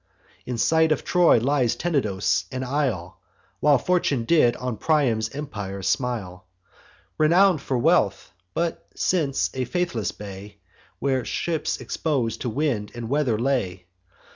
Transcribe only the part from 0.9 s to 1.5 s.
of Troy